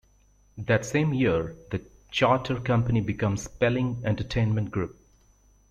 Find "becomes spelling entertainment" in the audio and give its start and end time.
3.01-4.71